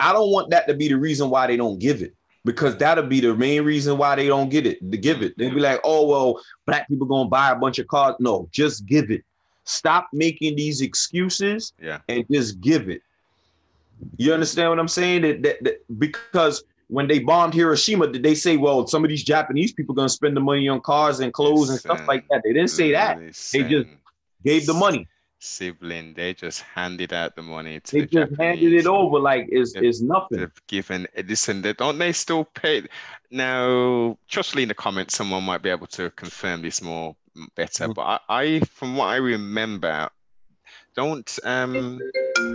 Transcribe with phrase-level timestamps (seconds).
[0.00, 2.14] I don't want that to be the reason why they don't give it
[2.44, 5.36] because that'll be the main reason why they don't get it to give it.
[5.36, 8.16] They'll be like, oh well, black people gonna buy a bunch of cars.
[8.18, 9.22] No, just give it.
[9.64, 11.98] Stop making these excuses Yeah.
[12.08, 13.02] and just give it.
[14.16, 15.22] You understand what I'm saying?
[15.22, 19.22] That, that, that because when they bombed Hiroshima, did they say, well, some of these
[19.22, 22.42] Japanese people gonna spend the money on cars and clothes and stuff like that?
[22.42, 23.18] They didn't say that.
[23.18, 23.88] They just
[24.42, 25.06] Gave the money.
[25.40, 26.14] Sibling.
[26.14, 29.74] They just handed out the money to They the just handed it over like it's,
[29.74, 29.82] Yeah.
[29.82, 30.38] it's nothing.
[30.38, 32.86] They've given listen, they don't they still pay
[33.30, 34.18] now?
[34.28, 37.16] Trustly in the comments, someone might be able to confirm this more
[37.56, 37.88] better.
[37.88, 37.94] Mhm.
[37.94, 40.08] But I, I, from what I remember,
[40.94, 42.00] don't um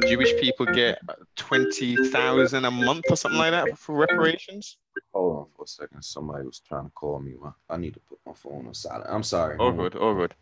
[0.07, 0.99] Jewish people get
[1.35, 4.77] twenty thousand a month or something like that for reparations?
[5.13, 6.01] Hold on for a second.
[6.03, 7.33] Somebody was trying to call me.
[7.69, 9.05] I need to put my phone on silent.
[9.09, 9.57] I'm sorry.
[9.59, 10.35] Oh, good, oh, good.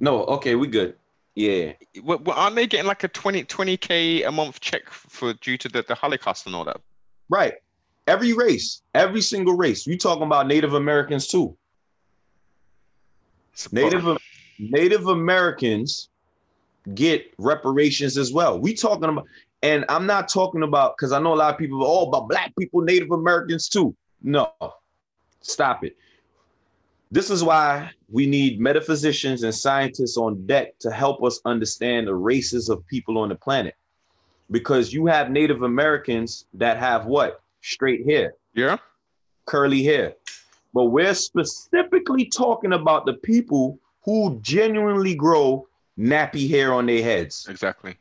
[0.00, 0.96] No, okay, we good.
[1.40, 1.72] Yeah.
[2.02, 5.82] Well, aren't they getting like a 20 20K a month check for due to the,
[5.88, 6.80] the Holocaust and all that?
[7.30, 7.54] Right.
[8.06, 9.86] Every race, every single race.
[9.86, 11.56] You talking about Native Americans too.
[13.72, 14.18] Native
[14.58, 16.10] Native Americans
[16.94, 18.58] get reparations as well.
[18.60, 19.26] We talking about,
[19.62, 21.82] and I'm not talking about because I know a lot of people.
[21.82, 23.96] Oh, but black people, Native Americans too.
[24.22, 24.52] No,
[25.40, 25.96] stop it.
[27.12, 32.14] This is why we need metaphysicians and scientists on deck to help us understand the
[32.14, 33.74] races of people on the planet.
[34.50, 37.42] Because you have Native Americans that have what?
[37.62, 38.78] Straight hair Yeah.
[39.46, 40.14] curly hair.
[40.72, 45.66] But we're specifically talking about the people who genuinely grow
[45.98, 47.46] nappy hair on their heads.
[47.50, 47.96] Exactly.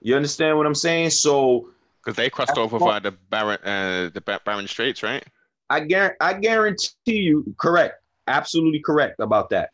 [0.00, 1.10] You understand what I'm saying?
[1.10, 1.68] So
[2.02, 5.22] Because they crossed over via the Bering, uh, the Bar- Bering Straits, right?
[5.70, 7.97] I guarantee, I guarantee you, correct,
[8.28, 9.70] absolutely correct about that.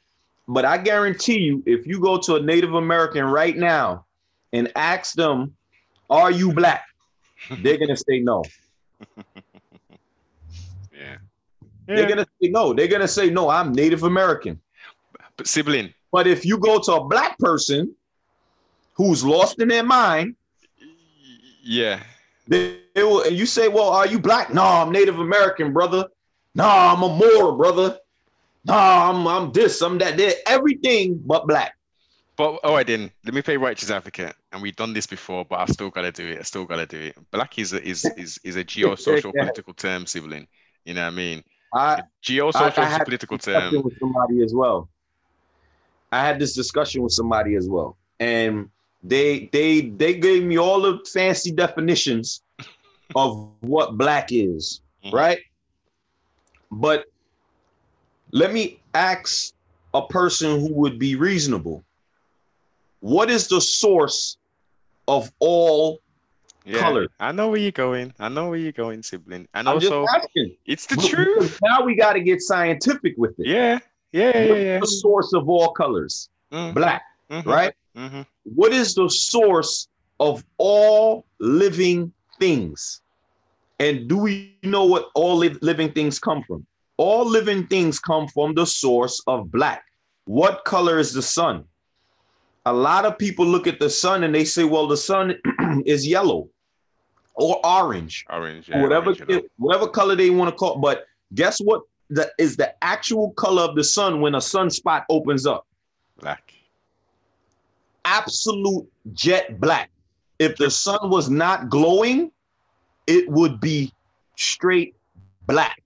[0.47, 4.05] But I guarantee you, if you go to a Native American right now
[4.53, 5.57] and ask them,
[6.11, 6.85] "Are you black?"
[7.51, 8.45] They're gonna say no.
[11.87, 11.97] Yeah.
[11.97, 12.73] They're gonna say no.
[12.73, 13.49] They're gonna say no.
[13.49, 14.61] I'm Native American.
[15.37, 17.95] But sibling, But if you go to a black person
[18.95, 20.37] who's lost in their mind,
[21.63, 22.01] yeah,
[22.47, 26.07] they, they will, and you say, "Well, are you black?" No, I'm Native American, brother.
[26.55, 27.99] No, I'm a Moor, brother.
[28.67, 30.17] No, I'm I'm this, I'm that.
[30.17, 31.75] They're everything but black.
[32.37, 33.13] but oh, I didn't.
[33.25, 36.27] Let me play righteous advocate, and we've done this before, but I still gotta do
[36.27, 36.39] it.
[36.39, 37.17] I still gotta do it.
[37.31, 40.47] Black is a, is is is a geo-social political term, sibling.
[40.85, 41.45] You know what I mean?
[41.75, 43.83] I Geo-social I had political term.
[43.83, 44.89] with somebody as well.
[46.13, 48.71] I had this discussion with somebody as well, and
[49.03, 52.43] they they they gave me all the fancy definitions
[53.17, 55.13] of what black is, Mhm.
[55.13, 55.39] right?
[56.71, 57.05] But
[58.33, 59.53] let me ask
[59.95, 61.85] a person who would be reasonable.
[63.01, 64.37] What is the source
[65.07, 66.01] of all?
[66.65, 67.09] Yeah, color.
[67.21, 68.15] I know where you're going.
[68.19, 69.47] I know where you're going, sibling.
[69.53, 70.57] And I'm also, just asking.
[70.65, 71.59] it's the truth.
[71.63, 73.47] Now we got to get scientific with it.
[73.47, 73.79] Yeah,
[74.13, 74.81] yeah, yeah, yeah.
[74.81, 76.31] the source of all colors?
[76.51, 77.75] Mm, Black, mhm, right?
[77.97, 78.27] mhm.
[78.45, 79.89] What is the source
[80.21, 83.03] of all living things?
[83.79, 86.67] And do we know what all li- living things come from?
[86.97, 89.85] All living things come from the source of black.
[90.27, 91.65] What color is the sun?
[92.67, 95.35] A lot of people look at the sun and they say, well, the sun
[95.85, 96.49] is yellow
[97.35, 99.43] or orange, Orange, yeah, whatever, original.
[99.59, 100.77] whatever color they want to call.
[100.77, 100.81] It.
[100.81, 101.83] But guess what?
[102.11, 105.67] That is the actual color of the sun when a sunspot opens up.
[106.21, 106.53] black.
[108.05, 109.91] absolute jet black.
[110.39, 112.31] If the sun was not glowing,
[113.07, 113.93] it would be
[114.37, 114.95] straight
[115.47, 115.83] black.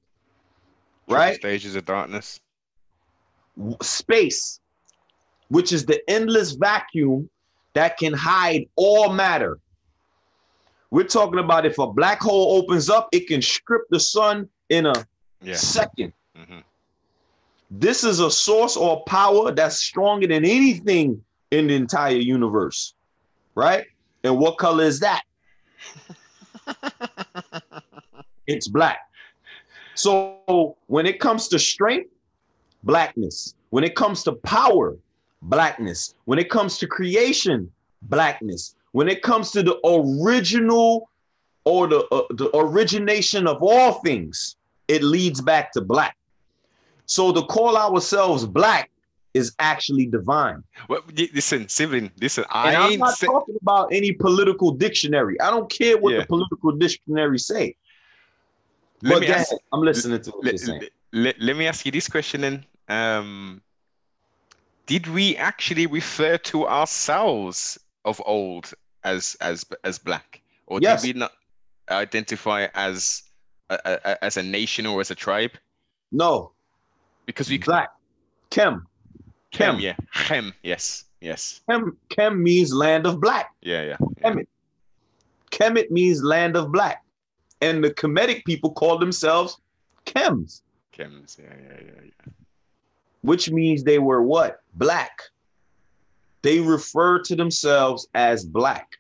[1.09, 1.37] Right?
[1.37, 2.41] Stages of darkness.
[3.83, 4.61] Space,
[5.49, 7.29] which is the endless vacuum
[7.75, 9.59] that can hide all matter.
[10.91, 14.87] We're talking about if a black hole opens up, it can strip the sun in
[14.87, 15.07] a
[15.43, 15.57] Yeah.
[15.57, 16.13] second.
[16.37, 16.63] mhm.
[17.71, 22.95] This is a source or power that's stronger than anything in the entire universe.
[23.55, 23.87] Right?
[24.25, 25.23] And what color is that?
[28.47, 29.01] it's black.
[29.99, 32.11] So when it comes to strength,
[32.85, 33.55] blackness.
[33.71, 34.97] When it comes to power,
[35.43, 36.15] blackness.
[36.25, 37.71] When it comes to creation,
[38.03, 38.77] blackness.
[38.93, 41.11] When it comes to the original
[41.65, 44.55] or the, uh, the origination of all things,
[44.87, 46.17] it leads back to black.
[47.07, 48.91] So to call ourselves black
[49.35, 50.63] is actually divine.
[50.89, 51.03] Well,
[51.35, 52.45] listen, sibling, listen.
[52.55, 55.41] And I I'm ain't not say- talking about any political dictionary.
[55.41, 56.21] I don't care what Yeah.
[56.21, 57.75] the political dictionary say.
[59.03, 59.61] Let But me ask, ahead.
[59.73, 60.83] I'm listening to what let, you're saying.
[61.13, 62.65] let, let me ask you this question then.
[62.89, 63.61] Um,
[64.87, 68.73] did we actually refer to ourselves of old
[69.05, 71.03] as as as black, or Yes.
[71.03, 71.33] did we not?
[71.91, 73.23] identify as
[73.71, 75.53] a, a, as a nation or as a tribe?
[76.13, 76.53] No,
[77.25, 77.89] Because we black.
[78.51, 78.87] Kem.
[79.53, 79.81] Chem, Chem.
[79.81, 81.97] yeah, Chem, yes, yes, Kem.
[82.11, 83.55] Kem means land of black.
[83.63, 83.97] yeah, yeah.
[84.19, 84.31] yeah.
[84.31, 84.47] Kemet.
[85.51, 87.03] Kemet means land of black.
[87.61, 89.61] And the Kemetic people call themselves
[90.07, 90.63] Kems,
[90.97, 92.33] Chems, yeah, yeah, yeah, yeah.
[93.23, 94.63] which means they were what?
[94.75, 95.21] Black.
[96.43, 98.93] They refer to themselves as black.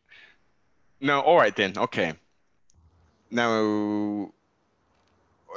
[1.00, 1.74] No, all right then.
[1.76, 2.14] Okay.
[3.30, 4.32] Now,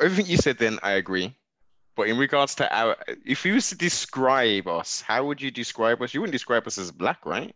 [0.02, 1.36] everything you said then, I agree.
[1.96, 2.96] But in regards to our,
[3.26, 6.14] if you was to describe us, how would you describe us?
[6.14, 7.54] You wouldn't describe us as black, right?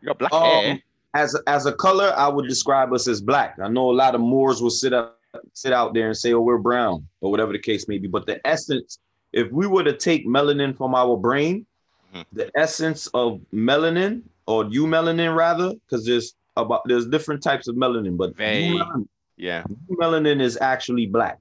[0.00, 0.82] You got black um, hair.
[1.14, 3.58] As as a color, I would describe us as black.
[3.62, 5.18] I know a lot of Moors will sit up
[5.52, 8.08] sit out there and say, "Oh, we're brown," or whatever the case may be.
[8.08, 8.98] But the essence,
[9.32, 11.66] if we were to take melanin from our brain,
[12.14, 12.24] Mhm.
[12.32, 18.16] the essence of melanin or eumelanin rather, because there's about there's different types of melanin,
[18.16, 19.64] but They- eumelanin, Yeah.
[19.90, 21.40] melanin is actually black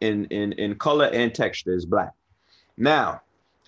[0.00, 2.12] in in in color and texture is black.
[2.76, 3.22] Now,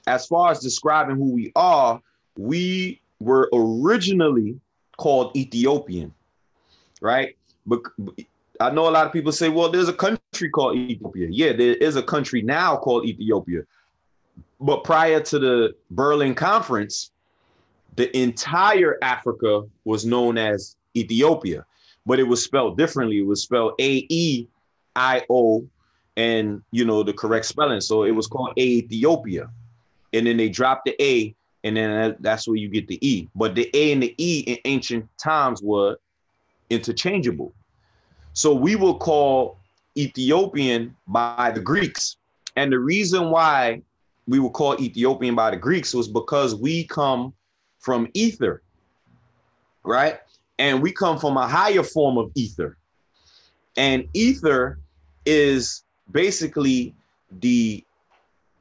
[0.07, 2.01] as far as describing who we are,
[2.37, 4.59] we were originally
[5.01, 6.13] called Ethiopian,
[7.01, 7.37] right?
[7.65, 7.81] But
[8.61, 11.29] I know a lot of people say, well, there's a country called Ethiopia.
[11.31, 13.63] Yeah, there is a country now called Ethiopia.
[14.61, 17.13] But prior to the Berlin Conference,
[17.97, 21.65] the entire Africa was known as Ethiopia,
[22.05, 23.19] but it was spelled differently.
[23.21, 24.47] It was spelled A E
[24.95, 25.67] I O,
[26.17, 27.81] and you know the correct spelling.
[27.81, 29.49] So it was called Ethiopia,
[30.13, 31.35] and then they dropped the A,
[31.65, 33.29] and then that's where you get the E.
[33.35, 35.99] But the A and the E in ancient times were
[36.71, 37.53] interchangeable.
[38.33, 39.59] So we will call
[39.97, 42.17] Ethiopian by the Greeks,
[42.57, 43.83] and the reason why
[44.27, 47.33] we were called Ethiopian by the Greeks was because we come
[47.81, 48.63] from ether,
[49.83, 50.21] right?
[50.59, 52.77] And we come from a higher form of ether.
[53.77, 54.79] And ether
[55.27, 56.95] is basically
[57.41, 57.85] the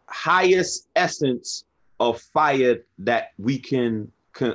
[0.07, 1.65] highest essence
[1.99, 4.11] of fire that we can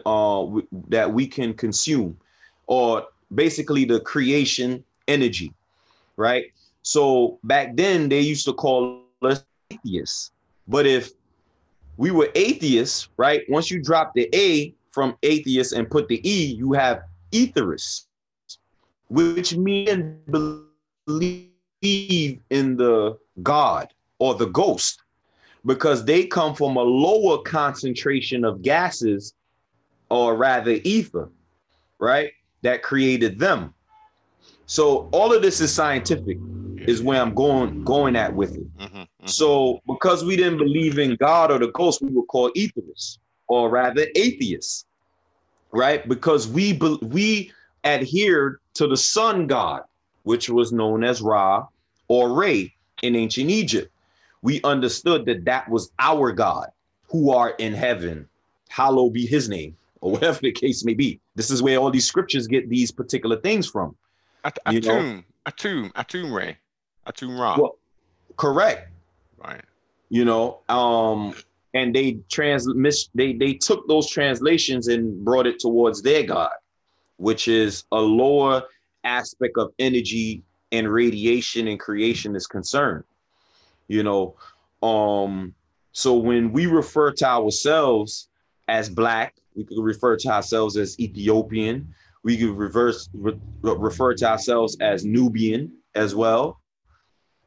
[0.07, 0.47] uh
[0.89, 2.17] that we can consume
[2.67, 3.05] or
[3.35, 5.53] basically the creation energy
[6.17, 6.53] right?
[6.83, 10.33] So back then they used to call us atheists.
[10.69, 11.13] But if
[11.97, 16.47] we were atheists right once you drop the a from atheist and put the e
[16.47, 18.07] you have etherists
[19.09, 20.19] which mean
[21.07, 25.04] believe in the god or the ghost
[25.65, 29.35] because they come from a lower concentration of gases
[30.11, 31.29] or rather ether
[31.99, 32.33] right
[32.63, 33.75] that created them.
[34.67, 36.39] So all of this is scientific
[36.87, 38.79] is where i'm going going at with it.
[38.79, 39.29] Mhm, mhm.
[39.29, 43.19] so because we didn't believe in god or the ghost we were called etherists
[43.49, 44.87] or rather atheists
[45.73, 46.09] right?
[46.09, 47.53] Because we be- we
[47.85, 49.83] adhered to the sun god
[50.23, 51.67] which was known as ra
[52.09, 52.73] or Re
[53.03, 53.91] in ancient egypt
[54.45, 56.69] we understood that that was our god
[57.09, 58.29] who are in heaven.
[58.69, 61.19] Hallowed be his name or whatever the case may be.
[61.35, 63.97] This is where all these scriptures get these particular things from
[64.45, 66.59] At- you know- Atum, Atum, Atum Ray,
[67.07, 67.79] Atum Ra, Well-
[68.37, 68.91] correct.
[69.43, 69.63] Right?
[70.11, 71.35] you know um
[71.73, 76.51] and they trans mis- they they took those translations and brought it towards their god
[77.17, 78.63] which is a lower
[79.05, 80.43] aspect of energy
[80.73, 83.03] and radiation and creation is concerned
[83.89, 84.37] you know
[84.83, 85.55] um
[85.93, 88.29] so when we refer to ourselves
[88.69, 91.95] as black we could refer to ourselves as ethiopian.
[92.23, 96.61] We could reverse re- refer to ourselves as nubian as well.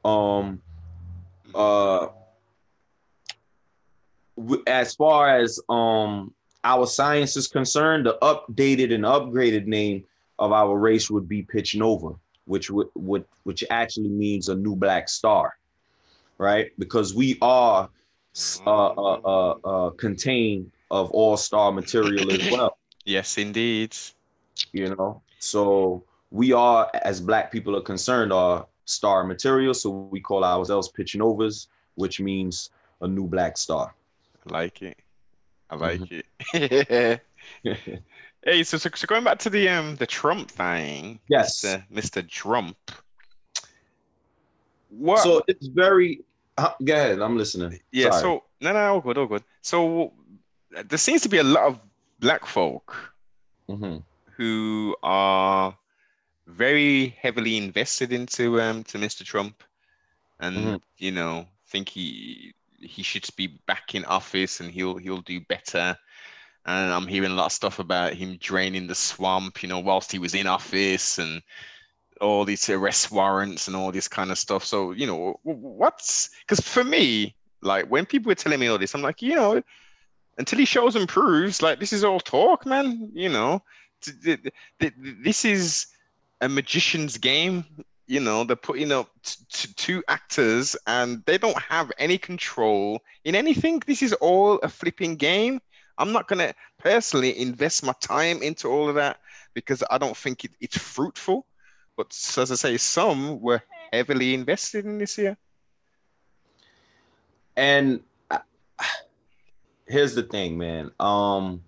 [0.06, 0.62] Um
[1.54, 2.08] uh
[4.68, 10.04] as far as um our science is concerned, the updated and upgraded name
[10.38, 12.12] of our race would be Pitch Nova,
[12.46, 15.58] which would, would which actually means a new black star,
[16.38, 16.72] right?
[16.78, 17.90] Because we are
[18.66, 18.92] uh, uh,
[19.26, 23.96] uh, uh, contained of all star material as well, Yes, indeed.
[24.74, 25.22] you know.
[25.40, 29.74] So we are, as black people are concerned, are star material.
[29.74, 32.70] So we call ourselves Pitch Novas, which means
[33.02, 33.94] a new black star.
[34.50, 34.98] I like it.
[35.70, 36.02] I Mm-hmm.
[36.02, 36.12] like
[36.54, 37.22] it.
[38.44, 41.64] hey, so, so so going back to the um the Trump thing, yes.
[41.66, 41.84] Mr.
[41.94, 42.28] Mr.
[42.30, 42.78] Trump.
[44.90, 45.20] What?
[45.20, 46.22] So it's very.
[46.58, 47.22] Uh, go ahead.
[47.22, 47.80] I'm listening.
[47.92, 48.10] yeah.
[48.12, 48.22] Sorry.
[48.22, 49.44] So no, no, all good, all good.
[49.62, 50.14] So
[50.72, 51.80] there seems to be a lot of
[52.20, 53.14] black folk
[53.70, 54.04] Mhm.
[54.36, 55.78] who are
[56.48, 59.24] very heavily invested into um to Mr.
[59.24, 59.64] Trump,
[60.40, 60.82] and Mhm.
[60.98, 65.98] you know think he he should be back in office and he'll he'll do better.
[66.66, 70.12] And I'm hearing a lot of stuff about him draining the swamp, you know, whilst
[70.12, 71.42] he was in office, and
[72.22, 74.64] all these arrest warrants and all this kind of stuff.
[74.64, 78.94] So, you know, what's because for me, like when people were telling me all this,
[78.94, 79.62] I'm like, you know,
[80.38, 83.10] until he shows and proves, like this is all talk, man.
[83.14, 83.64] You know,
[85.00, 85.88] this is
[86.42, 87.66] a magician's game.
[88.08, 93.02] You know, they're putting up t- t- two actors and they don't have any control
[93.26, 93.82] in anything.
[93.86, 95.60] This is all a flipping game.
[95.98, 99.20] I'm not going to personally invest my time into all of that
[99.54, 101.46] because I don't think it, it's fruitful.
[101.98, 103.62] But as I say, some were
[103.92, 105.36] heavily invested in this year.
[107.56, 108.38] And uh,
[109.88, 110.92] here's the thing, man.
[111.00, 111.64] Um,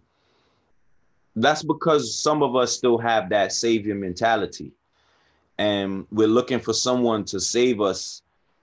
[1.36, 4.71] that's because some of us still have that savior mentality,
[5.57, 8.21] and we're looking for someone to save us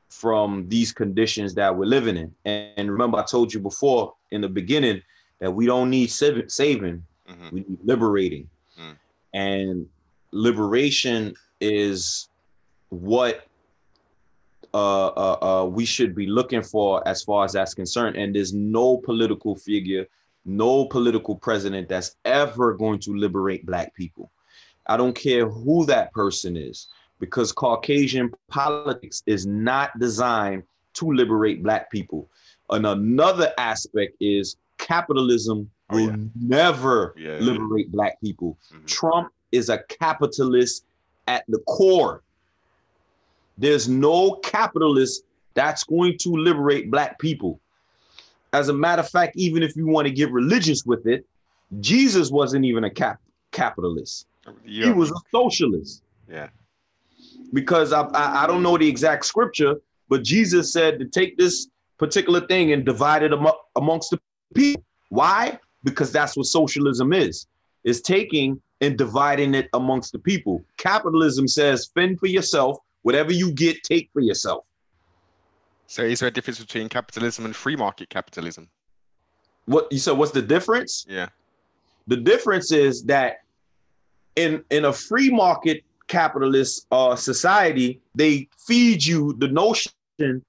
[0.08, 2.35] from these conditions that we're living in.
[2.44, 5.02] And remember, I told you before in the beginning
[5.40, 7.49] that we don't need saving, mm-hmm.
[7.50, 8.49] we need liberating.
[8.80, 8.96] Mm.
[9.35, 9.88] And
[10.32, 12.29] liberation is
[12.89, 13.47] what
[14.75, 18.17] uh, uh, uh, we should be looking for as far as that's concerned.
[18.17, 20.07] And there's no political figure,
[20.45, 24.31] no political president that's ever going to liberate Black people.
[24.87, 30.63] I don't care who that person is, because Caucasian politics is not designed
[30.95, 32.29] to liberate Black people.
[32.71, 36.17] And another aspect is capitalism oh, will yeah.
[36.41, 37.39] never yeah.
[37.39, 38.59] liberate Black people.
[38.73, 38.85] Mm-hmm.
[38.87, 40.85] Trump is a capitalist
[41.26, 42.23] at the core.
[43.59, 45.23] There's no capitalist
[45.54, 47.61] that's going to liberate black people.
[48.52, 51.26] As a matter of fact, even if you want to get religious with it,
[51.80, 53.21] Jesus wasn't even a cap-
[53.52, 54.26] capitalist.
[54.64, 54.87] Yeah.
[54.87, 56.02] He was a socialist.
[56.30, 56.49] Yeah.
[57.52, 59.76] Because I, I, I don't know the exact scripture,
[60.09, 61.68] but Jesus said to take this
[61.99, 64.21] particular thing and divide it am- amongst the
[64.54, 64.83] people.
[65.09, 65.59] Why?
[65.83, 67.47] Because that's what socialism is.
[67.85, 70.64] Is taking and dividing it amongst the people.
[70.76, 74.64] Capitalism says fend for yourself, whatever you get, take for yourself.
[75.87, 78.68] So is there a difference between capitalism and free market capitalism?
[79.66, 81.06] What you said, what's the difference?
[81.09, 81.28] Yeah.
[82.06, 83.38] The difference is that
[84.37, 89.92] in in a free market capitalist uh, society, they feed you the notion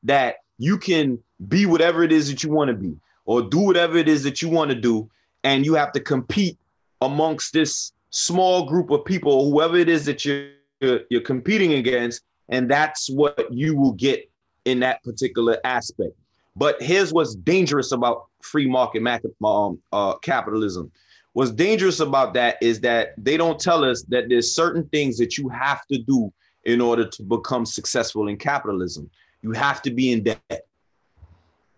[0.04, 3.98] that you can be whatever it is that you want to be or do whatever
[3.98, 5.10] it is that you want to do,
[5.44, 6.58] and you have to compete
[7.02, 10.50] amongst this small group of people, whoever it is that you're,
[10.82, 14.30] you're competing against, and that's what you will get
[14.66, 16.14] in that particular aspect.
[16.56, 19.04] But here's what's dangerous about free market
[19.46, 20.92] um, uh, capitalism.
[21.34, 25.38] What's dangerous about that is that they don't tell us that there's certain things that
[25.38, 26.34] you have to do
[26.66, 29.08] in order to become successful in capitalism.
[29.44, 30.66] You have to be in debt.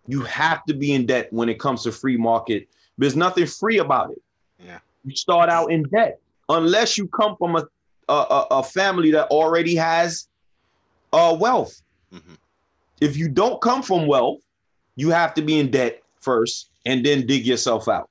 [0.08, 2.69] You have to be in debt when it comes to free market.
[2.98, 4.22] There's nothing free about it.
[4.65, 4.79] Yeah.
[5.03, 7.65] You start out in debt unless you come from a
[8.10, 10.27] a, a family that already has
[11.13, 11.82] uh, wealth.
[12.13, 12.34] Mm-hmm.
[13.01, 14.41] If you don't come from wealth,
[14.96, 18.10] you have to be in debt first and then dig yourself out.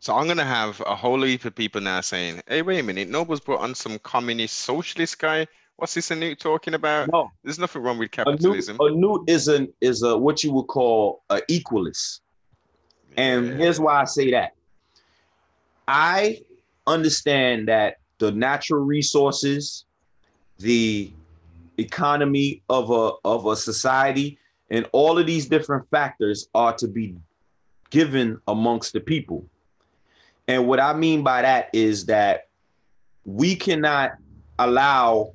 [0.00, 3.08] So I'm gonna have a whole heap of people now saying, "Hey, wait a minute,
[3.08, 5.46] Noble's brought on some communist socialist guy.
[5.76, 7.10] What's this Anut talking about?
[7.12, 8.78] No, there's nothing wrong with capitalism.
[8.78, 12.20] Anut, Anut is an is a what you would call a equalist,
[13.16, 13.24] yeah.
[13.24, 14.52] and here's why I say that.
[15.88, 16.42] I
[16.88, 19.84] understand that the natural resources,
[20.58, 21.12] the
[21.78, 24.38] economy of a of a society,
[24.70, 27.14] and all of these different factors are to be
[27.90, 29.44] given amongst the people.
[30.46, 32.48] And what I mean by that is that
[33.24, 34.12] we cannot
[34.58, 35.32] allow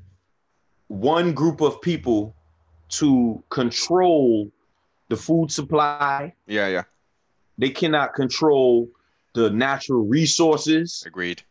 [0.88, 2.36] one group of people
[2.90, 4.52] to control
[5.10, 6.34] the food supply.
[6.48, 6.84] Yeah, yeah.
[7.58, 8.90] They cannot control
[9.34, 11.04] the natural resources.
[11.06, 11.42] Agreed.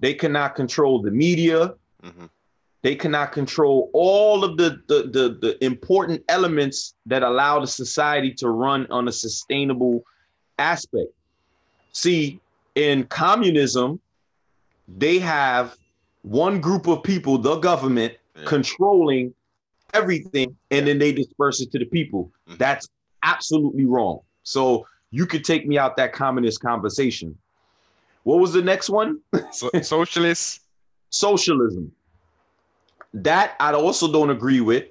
[0.00, 1.74] They cannot control the media.
[2.02, 2.26] Mm-hmm.
[2.82, 8.32] They cannot control all of the, the, the, the important elements that allow the society
[8.34, 10.02] to run on a sustainable
[10.58, 11.12] aspect.
[11.92, 12.40] See,
[12.74, 14.00] in communism,
[14.88, 15.76] they have
[16.22, 18.44] one group of people, the government, yeah.
[18.46, 19.34] controlling
[19.92, 22.32] everything, and then they disperse it to the people.
[22.48, 22.56] Mm-hmm.
[22.56, 22.88] That's
[23.22, 24.20] absolutely wrong.
[24.42, 27.36] So you could take me out that communist conversation.
[28.22, 29.20] What was the next one?
[29.50, 30.62] so, socialist.
[31.10, 31.92] Socialism.
[33.12, 34.84] That I also don't agree with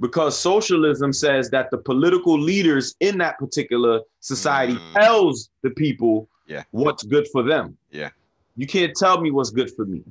[0.00, 4.92] because socialism says that the political leaders in that particular society mm.
[4.94, 6.62] tells the people yeah.
[6.70, 7.76] what's good for them.
[7.90, 8.10] Yeah.
[8.56, 10.02] You can't tell me what's good for me.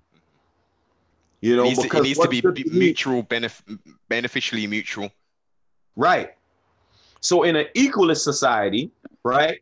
[1.40, 3.62] You know, it needs, to, it needs to be mutual benef-
[4.08, 5.12] beneficially mutual.
[5.96, 6.34] Right.
[7.20, 8.92] So in an equalist society,
[9.24, 9.60] right?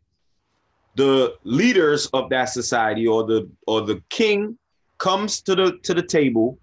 [0.94, 4.58] The leaders of that society or the or the king
[4.98, 6.58] comes to the to the table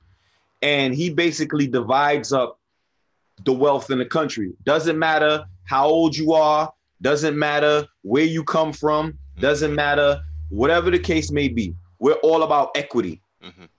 [0.61, 2.59] and he basically divides up
[3.45, 4.53] the wealth in the country.
[4.65, 10.91] Doesn't matter how old you are, doesn't matter where you come from, doesn't matter whatever
[10.91, 11.73] the case may be.
[11.99, 13.21] We're all about equity.
[13.43, 13.69] Mhm.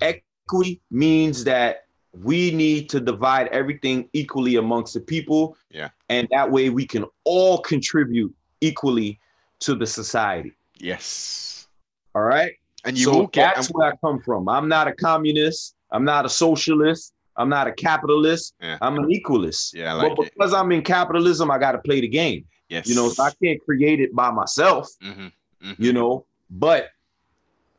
[0.00, 5.56] Equity means that we need to divide everything equally amongst the people.
[5.70, 5.88] Yeah.
[6.10, 9.18] And that way we can all contribute equally
[9.60, 10.52] to the society.
[10.78, 11.68] Yes.
[12.14, 12.52] All right.
[12.84, 14.48] And you so will get that's where I come from.
[14.48, 15.76] I'm not a communist.
[15.90, 17.12] I'm not a socialist.
[17.36, 18.54] I'm not a capitalist.
[18.60, 18.78] Yeah.
[18.80, 19.74] I'm an equalist.
[19.74, 20.34] Yeah, like but it.
[20.34, 22.44] because I'm in capitalism, I got to play the game.
[22.68, 22.86] yes.
[22.88, 24.90] You know, so I can't create it by myself.
[25.02, 25.32] Mhm,
[25.64, 25.74] mhm.
[25.78, 26.90] You know, but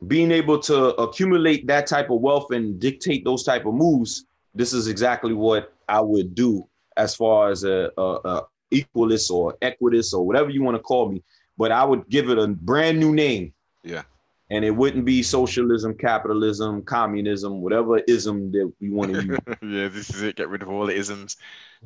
[0.07, 4.25] being able to accumulate that type of wealth and dictate those type of moves,
[4.55, 8.43] this is exactly what I would do as far as a, a, a
[8.73, 11.21] equalist or equitist or whatever you want to call me.
[11.57, 13.53] But I would give it a brand new name.
[13.83, 14.03] Yeah.
[14.49, 19.39] And it wouldn't be socialism, capitalism, communism, whatever ism that we want to use.
[19.61, 20.35] yeah, this is it.
[20.35, 21.37] Get rid of all the isms.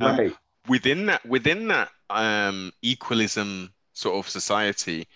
[0.02, 0.36] Um, right.
[0.68, 5.08] within that within that um equalism sort of society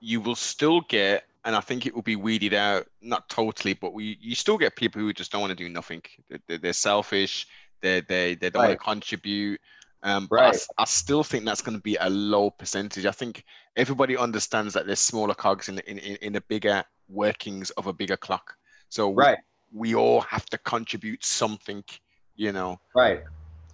[0.00, 3.92] you will still get and i think it will be weeded out not totally but
[3.94, 6.72] we you still get people who just don't want to do nothing they're, they're- they're
[6.72, 7.46] selfish
[7.82, 9.60] they they they don't want to contribute
[10.06, 10.54] um but I Right.
[10.54, 13.44] s- I, still think that's going to be a low percentage i think
[13.76, 17.92] everybody understands that there's smaller cogs in the, in, in the bigger workings of a
[17.92, 18.56] bigger clock
[18.88, 19.38] so we, Right.
[19.74, 21.84] we all have to contribute something
[22.36, 23.22] you know Right.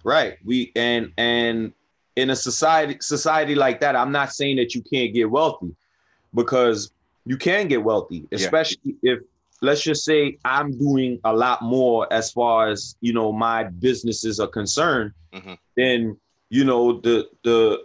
[0.03, 0.37] Right.
[0.43, 1.71] We and and
[2.17, 5.73] in a society society like that, I'm not saying that you can't get wealthy
[6.33, 6.91] because
[7.25, 9.19] you can get wealthy, especially if
[9.61, 14.41] let's just say I'm doing a lot more as far as you know my businesses
[14.41, 15.57] are concerned, Mhm.
[15.77, 16.17] then
[16.53, 17.83] you know the the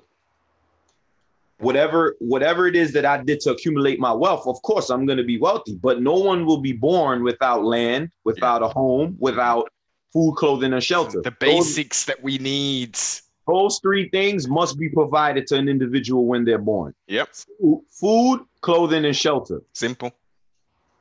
[1.59, 5.19] whatever whatever it is that I did to accumulate my wealth, of course I'm going
[5.19, 9.71] to be wealthy, but no one will be born without land, without a home, without
[10.13, 11.21] food, clothing, and shelter.
[11.23, 12.99] the Those- basics that we need
[13.47, 16.95] those three things must be provided to an individual when they're born.
[17.07, 17.29] Yep.
[17.59, 19.63] Food- food clothing and shelter.
[19.73, 20.13] Simple.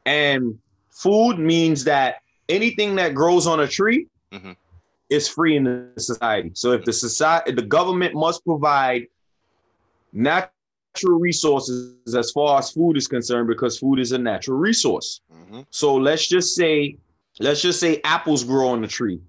[0.05, 0.57] And
[0.89, 4.55] food means that anything that grows on a tree Mhm.
[5.09, 9.07] Is free in the society so if the society the government must provide
[10.13, 15.65] natural resources as far as food is concerned because food is a natural resource Mhm.
[15.69, 16.97] so let's just say,
[17.39, 19.19] let's just say apples grow on the tree.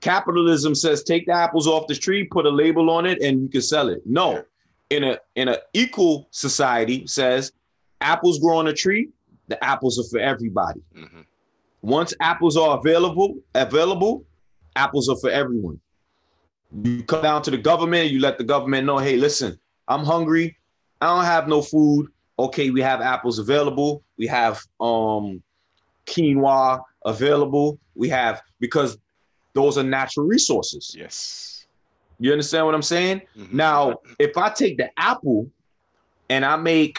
[0.00, 3.48] Capitalism says take the apples off the tree, put a label on it, and you
[3.48, 4.00] can sell it.
[4.06, 4.42] No,
[4.88, 7.52] in a in a equal society says
[8.00, 9.10] apples grow on a tree,
[9.48, 10.80] the apples are for everybody.
[10.96, 11.24] Mhm.
[11.82, 14.24] Once apples are available, available,
[14.80, 15.80] apples are for everyone.
[16.82, 20.56] You come down to the government, you let the government know, hey, listen, I'm hungry,
[21.00, 22.08] I don't have no food.
[22.38, 24.02] Okay, we have apples available.
[24.16, 25.42] We have um
[26.06, 27.78] quinoa available.
[27.94, 28.96] We have because
[29.52, 30.94] those are natural resources.
[30.96, 31.66] yes
[32.18, 33.22] You understand what I'm saying?
[33.36, 33.52] Mhm.
[33.52, 33.80] Now,
[34.18, 35.50] if I take the apple
[36.28, 36.96] and I make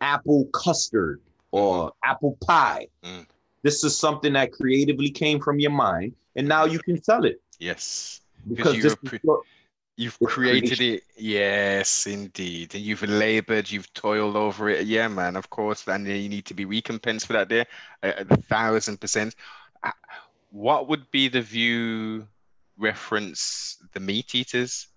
[0.00, 1.20] apple custard
[1.50, 3.26] or apple pie, Mm.
[3.62, 7.40] This is something that creatively came from your mind, and now you can sell it
[7.58, 9.40] yes because you this is what,
[9.96, 14.86] You've created it, yes, indeed, and you've labored, you've toiled over it.
[14.86, 17.50] Yeah, man, of course, and you need to be recompensed for that.
[17.50, 17.66] There,
[18.02, 19.34] a, a thousand percent.
[19.82, 19.90] Uh,
[20.52, 22.26] What would be the view
[22.78, 24.88] reference the meat eaters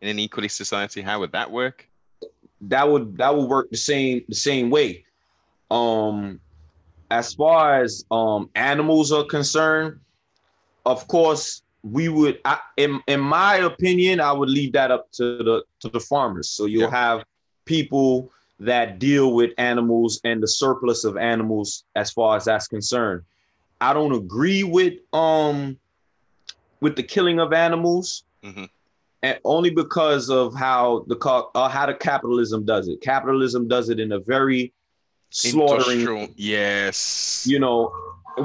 [0.00, 1.02] in an equally society?
[1.02, 1.88] How would that work?
[2.60, 5.04] that would that would work the same the same way.
[5.70, 6.40] Um,
[7.10, 10.00] as far as um animals are concerned,
[10.86, 12.40] of course we would.
[12.44, 16.48] I, in in my opinion, I would leave that up to the to the farmers.
[16.48, 16.90] So you'll Yeah.
[16.90, 17.24] have
[17.66, 23.22] people that deal with animals and the surplus of animals as far as that's concerned.
[23.80, 25.78] I don't agree with um
[26.80, 28.68] with the killing of animals Mhm.
[29.22, 31.16] and only because of how the
[31.54, 33.00] uh, how the capitalism does it.
[33.00, 34.72] Capitalism does it in a very
[35.34, 36.00] slaughtering.
[36.00, 37.44] Industrial, yes.
[37.48, 37.92] You know,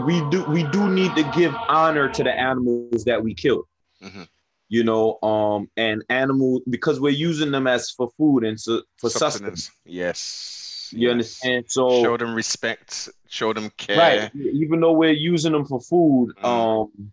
[0.06, 3.68] we do we do need to give honor to the animals that we kill.
[4.04, 4.28] Mhm.
[4.70, 9.10] You know, um, and animal because we're using them as for food and so for
[9.10, 9.66] sustenance.
[9.66, 9.72] Sustenance.
[9.86, 10.90] Yes.
[10.92, 11.12] You yes.
[11.12, 11.66] understand?
[11.70, 13.10] So Show them respect.
[13.28, 13.98] Show them care.
[13.98, 16.46] right, even though we're using them for food, Mm.
[16.46, 17.12] um,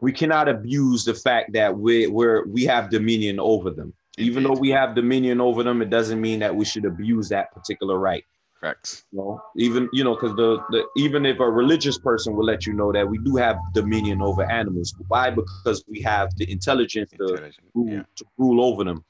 [0.00, 3.92] we cannot abuse the fact that we we're we have dominion over them.
[4.16, 7.52] Even though we have dominion over them, it doesn't mean that we should abuse that
[7.52, 8.24] particular right.
[8.64, 9.04] Facts.
[9.12, 12.64] You know, even you know, because the, the even if a religious person will let
[12.66, 14.94] you know that we do have dominion over animals.
[15.08, 15.28] Why?
[15.30, 18.04] Because we have the intelligence to rule, Yeah.
[18.16, 19.04] to rule over them.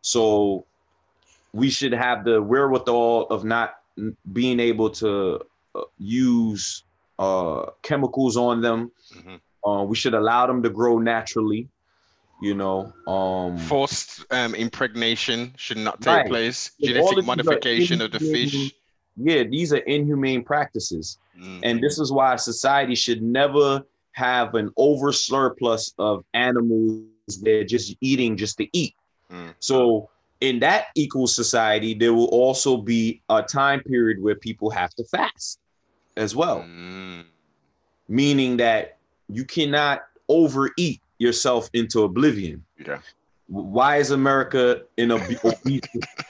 [0.00, 0.66] So
[1.52, 3.76] we should have the wherewithal of not
[4.32, 5.40] being able to
[5.76, 6.82] uh, use
[7.20, 8.90] uh, chemicals on them.
[9.14, 9.40] Mhm.
[9.64, 11.68] Uh, we should allow them to grow naturally.
[12.42, 16.26] You know, um, Forced um, impregnation should not take Right.
[16.26, 16.72] place.
[16.80, 18.74] Genetic of these are modification of the fish.
[19.16, 21.18] Yeah, these are inhumane practices.
[21.38, 21.60] Mm.
[21.62, 27.02] And this is why society should never have an over surplus of animals
[27.42, 28.94] they're just eating just to eat.
[29.32, 29.54] Mm.
[29.58, 30.08] So
[30.40, 35.04] in that equal society, there will also be a time period where people have to
[35.04, 35.58] fast
[36.16, 37.24] as well, Mm.
[38.08, 38.98] meaning that
[39.28, 42.64] you cannot overeat yourself into oblivion.
[42.84, 43.00] Yeah.
[43.48, 45.80] Why is America in a obese,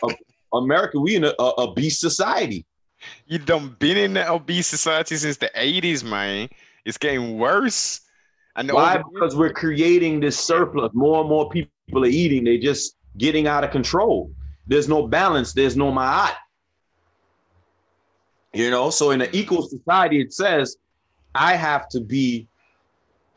[0.52, 1.00] America?
[1.00, 2.64] We in a, a obese society.
[3.26, 6.48] You done been in that obese society since the 80s, man.
[6.84, 8.00] It's getting worse.
[8.56, 8.96] And Why?
[8.98, 10.92] over- Because we're creating this surplus.
[10.94, 11.70] More and more people
[12.04, 12.44] are eating.
[12.44, 14.30] They're just getting out of control.
[14.66, 15.52] There's no balance.
[15.52, 16.34] There's no ma'at.
[18.52, 20.76] You know, so in an equal society, it says
[21.34, 22.48] I have to be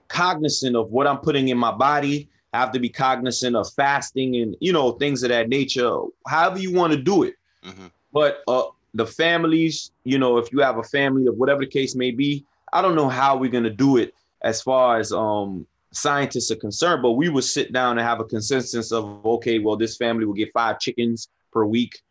[0.07, 2.29] cognizant of what I'm putting in my body.
[2.53, 5.99] I have to be cognizant of fasting and you know things of that nature.
[6.25, 7.35] However you want to do it.
[7.65, 7.91] Mhm.
[8.13, 11.95] But uh, the families, you know, if you have a family of whatever the case
[11.95, 16.51] may be, I don't know how we're gonna do it as far as um scientists
[16.51, 17.01] are concerned.
[17.01, 20.33] But we would sit down and have a consensus of okay, well, this family will
[20.33, 22.01] get five chickens per week.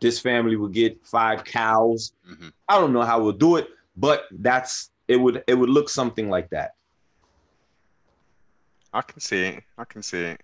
[0.00, 2.12] This family will get five cows.
[2.28, 2.52] Mhm.
[2.68, 6.28] I don't know how we'll do it, but that's it would it would look something
[6.28, 6.74] like that,
[8.92, 9.64] I can see it.
[9.76, 10.40] I can see it.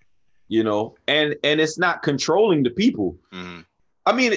[0.47, 0.95] you know.
[1.07, 3.17] And and it's not controlling the people.
[3.33, 3.65] Mhm.
[4.05, 4.33] I mean,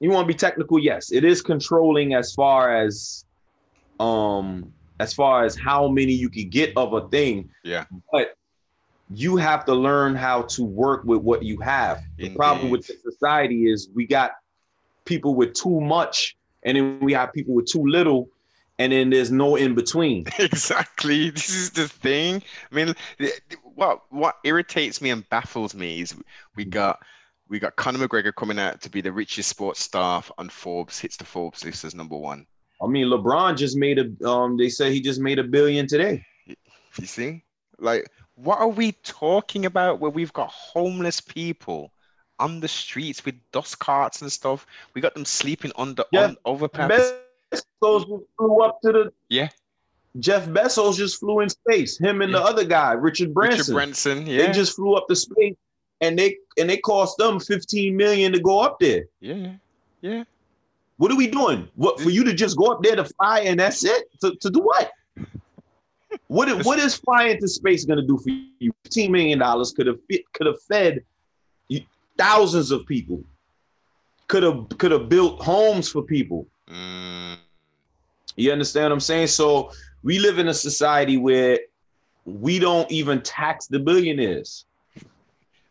[0.00, 0.78] you want to be technical?
[0.78, 3.24] Yes, it is controlling as far as,
[3.98, 7.50] um, as far as how many you can get of a thing.
[7.64, 7.84] Yeah.
[8.12, 8.34] But
[9.10, 12.02] you have to learn how to work with what you have.
[12.18, 14.32] The problem with the society is we got
[15.04, 18.28] people with too much, and then we have people with too little,
[18.78, 20.26] and then there's no in between.
[20.38, 21.30] Exactly.
[21.30, 22.42] This is the thing.
[22.70, 22.94] I mean,
[23.74, 26.14] what what irritates me and baffles me is
[26.54, 27.00] we got
[27.48, 31.16] we got Conor McGregor coming out to be the richest sports star on Forbes, hits
[31.16, 32.46] the Forbes list as number one.
[32.82, 34.28] I mean, LeBron just made a.
[34.28, 36.24] Um, they say he just made a billion today.
[36.46, 37.42] You see?
[37.78, 41.92] Like, what are we talking about where we've got homeless people
[42.38, 44.66] on the streets with dust carts and stuff?
[44.94, 46.24] We got them sleeping under Yeah.
[46.24, 47.12] on overpass.
[47.52, 49.12] Bezos flew up to the.
[49.28, 49.48] Yeah.
[50.18, 51.98] Jeff Bezos just flew in space.
[51.98, 53.58] Him and the other guy, Richard Branson.
[53.58, 54.46] Richard Branson, yeah.
[54.46, 55.54] They just flew up to space,
[56.00, 59.04] and they and they cost them 15 million to go up there.
[59.20, 59.52] Yeah,
[60.00, 60.24] yeah.
[60.96, 61.68] What are we doing?
[61.76, 64.04] What for you to just go up there to fly and that's it?
[64.20, 64.90] To, to do what?
[66.28, 68.72] What is, what is flying to space going to do for you?
[68.84, 69.98] 15 million dollars could have
[70.32, 71.04] could have fed
[72.16, 73.22] thousands of people.
[74.26, 76.46] Could have could have built homes for people.
[76.68, 77.36] Mm,
[78.36, 79.28] You understand what I'm saying?
[79.28, 79.70] So
[80.02, 81.58] we live in a society where
[82.24, 84.66] we don't even tax the billionaires.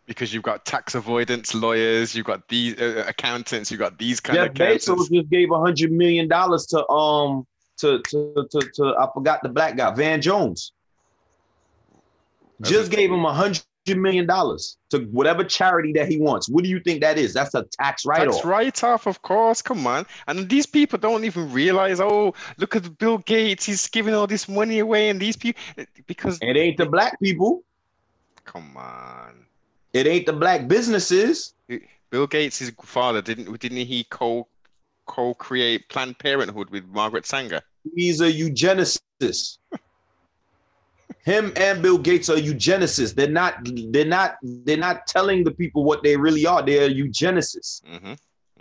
[0.08, 4.38] Because you've got tax avoidance lawyers, you've got these uh, accountants, you've got these kind
[4.38, 4.88] Jeff of accountants.
[4.88, 7.46] Bezos just gave a hundred million dollars to um
[7.78, 10.72] to, to to to I forgot the black guy Van Jones.
[12.64, 13.64] Just gave him a hundred
[13.96, 16.50] million dollars to whatever charity that he wants.
[16.50, 17.34] What do you think that is?
[17.34, 18.36] That's a tax write-off.
[18.36, 19.62] Tax write-off, of course.
[19.62, 20.06] Come on.
[20.28, 23.66] And these people don't even realize, oh, look at Bill Gates.
[23.66, 25.10] He's giving all this money away.
[25.10, 25.62] And these people,
[26.08, 27.64] because, It ain't the black people.
[28.44, 29.47] come on.
[29.94, 31.54] It ain't the black businesses.
[32.10, 34.48] Bill Gates' father, didn't didn't he co
[35.06, 37.62] co-create Planned Parenthood with Margaret Sanger?
[37.96, 39.58] He's a eugenicist.
[41.24, 43.14] Him and Bill Gates are eugenicists.
[43.14, 43.56] They're not.
[43.92, 44.38] They're not.
[44.42, 46.62] They're not telling the people what they really are.
[46.62, 47.84] They're eugenicists.
[47.84, 48.14] Mm-hmm.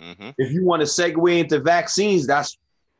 [0.03, 0.31] Mm-hmm.
[0.39, 2.59] If you want to segue into vaccines, that's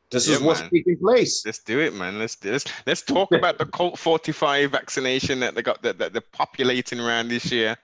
[0.09, 0.69] this is what's man.
[0.69, 1.45] taking place.
[1.45, 2.17] Let's do it, man.
[2.17, 2.65] Let's do this.
[2.85, 7.27] Let's talk about the Colt 45 vaccination that they got that, that they're populating around
[7.27, 7.75] this year.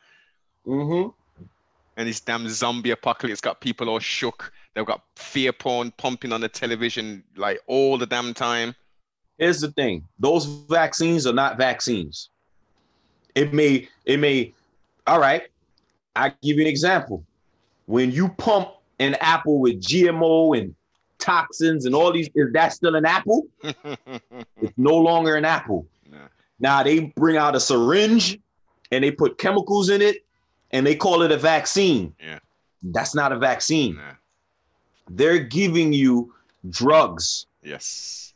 [0.65, 1.08] Hmm
[1.97, 4.52] and this damn zombie apocalypse got people all shook.
[4.73, 8.76] They've got fear porn pumping on the television like all the damn time.
[9.38, 12.30] Here's the thing: those vaccines are not vaccines.
[13.36, 13.88] It may.
[14.06, 14.54] It may.
[15.08, 15.43] All right.
[16.15, 17.23] I give you an example.
[17.86, 20.76] When you pump an apple with GMO and
[21.17, 23.47] toxins and all these, is that still an apple?
[24.62, 25.86] It's no longer an apple.
[26.10, 26.19] No.
[26.60, 28.39] Now they bring out a syringe
[28.91, 30.23] and they put chemicals in it
[30.74, 32.14] and they call it a vaccine.
[32.20, 32.40] Yeah.
[32.82, 33.96] That's not a vaccine.
[33.96, 34.02] Nah.
[35.10, 36.34] They're giving you
[36.70, 37.46] drugs.
[37.64, 38.34] Yes.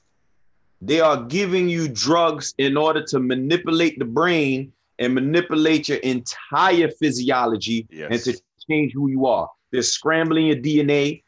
[0.82, 6.90] They are giving you drugs in order to manipulate the brain and manipulate your entire
[6.92, 8.10] physiology Yes.
[8.12, 9.50] and to change who you are.
[9.72, 11.24] They're scrambling your DNA.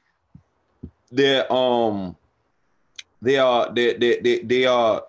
[1.12, 2.16] They're um
[3.22, 5.04] they are they they they, they are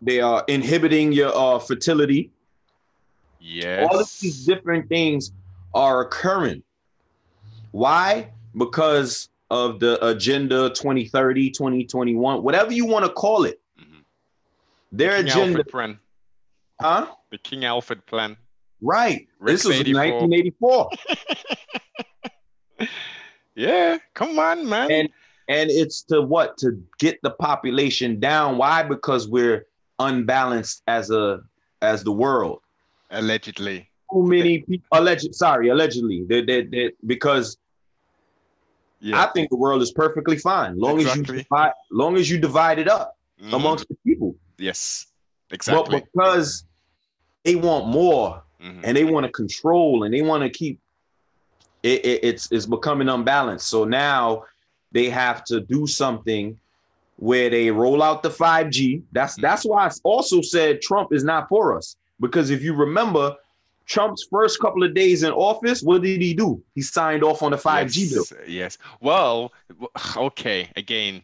[0.00, 2.30] they are inhibiting your uh, fertility.
[3.44, 3.88] Yes.
[3.90, 5.32] All of these different things
[5.74, 6.62] are occurring.
[7.72, 8.30] Why?
[8.56, 13.60] Because of the agenda 2030, 2021, whatever you want to call it.
[13.78, 14.04] Mhm.
[14.92, 15.98] Their King agenda, Alfred plan.
[16.80, 17.06] huh?
[17.30, 18.36] The King Alfred plan.
[18.80, 19.28] Right.
[19.38, 20.90] Rex this was 1984.
[23.54, 24.90] Yeah, come on, man.
[24.90, 25.08] and
[25.48, 29.66] and it's to what to get the population down why because we're
[29.98, 31.42] unbalanced as a
[31.82, 32.60] as the world
[33.12, 33.88] Allegedly.
[34.12, 37.56] too many people alleged sorry allegedly they, they, they, because
[39.00, 39.22] Yeah.
[39.22, 42.78] i think the world is perfectly fine long as you divide long as you divide
[42.78, 43.54] it up Mhm.
[43.54, 45.06] amongst the people Yes.
[45.50, 46.00] Exactly.
[46.00, 46.64] but because
[47.44, 48.80] they want more Mhm.
[48.84, 50.78] and they want to control and they want to keep
[51.82, 54.44] it, it, it's it's becoming unbalanced so now
[54.92, 56.58] they have to do something
[57.16, 61.48] where they roll out the 5g that's that's why i also said trump is not
[61.48, 63.36] for us because if you remember
[63.84, 67.50] trump's first couple of days in office what did he do he signed off on
[67.50, 68.78] the 5g bill yes, Yes.
[69.00, 69.52] Well,
[70.16, 70.70] okay.
[70.76, 71.22] Again,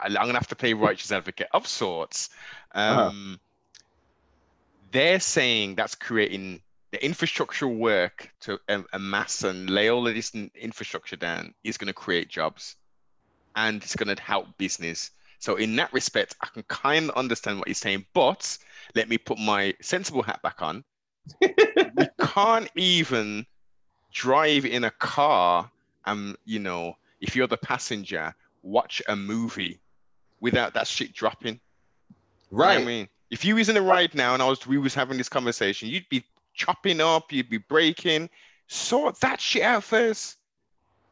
[0.00, 2.30] I'm gonna have to play righteous advocate of sorts.
[2.74, 3.08] Uh-huh.
[3.08, 3.40] Um,
[4.92, 6.60] They're saying that's creating
[6.92, 11.88] the infrastructural work to um, amass and lay all of this infrastructure down is going
[11.88, 12.76] to create jobs,
[13.56, 15.10] and it's going to help business.
[15.38, 18.56] So in that respect, I can kind of understand what you're saying, but
[18.94, 20.84] let me put my sensible hat back on.
[21.40, 23.44] we can't even
[24.12, 25.70] drive in a car
[26.06, 29.80] and you know if you're the passenger watch a movie
[30.40, 31.54] without that shit dropping.
[31.54, 33.08] You know right i mean?
[33.30, 35.88] If you was in a ride now and i was we was having this conversation
[35.88, 38.30] you'd be chopping up you'd be breaking.
[38.68, 40.36] Sort that shit out first.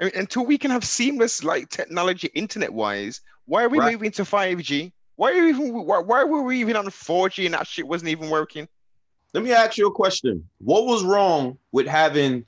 [0.00, 3.92] I mean, until we can have seamless like technology internet wise why are we Right.
[3.92, 7.54] moving to 5g why are we even why, why were we even on 4g and
[7.54, 8.68] that shit wasn't even working
[9.32, 12.44] let me ask you a question what was wrong with having